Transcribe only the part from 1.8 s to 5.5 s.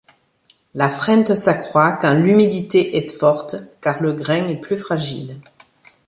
quand l’humidité est forte car le grain est plus fragile.